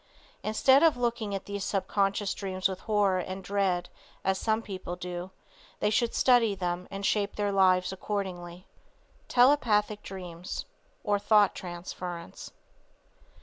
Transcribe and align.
Instead 0.41 0.81
of 0.81 0.97
looking 0.97 1.35
at 1.35 1.45
these 1.45 1.63
subconscious 1.63 2.33
dreams 2.33 2.67
with 2.67 2.79
horror 2.79 3.19
and 3.19 3.43
dread 3.43 3.87
as 4.23 4.39
some 4.39 4.63
people 4.63 4.95
do 4.95 5.29
they 5.79 5.91
should 5.91 6.15
study 6.15 6.55
them 6.55 6.87
and 6.89 7.05
shape 7.05 7.35
their 7.35 7.51
lives 7.51 7.93
accordingly. 7.93 8.65
TELEPATHIC 9.27 10.01
DREAMS 10.01 10.65
OR 11.03 11.19
THOUGH 11.19 11.49
TRANSFERENCE. 11.49 12.51